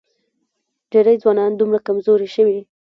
[0.91, 2.59] ډېری ځوانان دومره کمزوري شوي